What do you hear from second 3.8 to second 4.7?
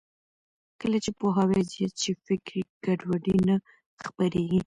خپرېږي.